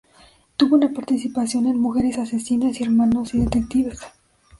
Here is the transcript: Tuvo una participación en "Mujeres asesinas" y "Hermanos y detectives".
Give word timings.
Tuvo 0.57 0.77
una 0.77 0.91
participación 0.91 1.67
en 1.67 1.79
"Mujeres 1.79 2.17
asesinas" 2.17 2.81
y 2.81 2.83
"Hermanos 2.83 3.35
y 3.35 3.37
detectives". 3.41 3.99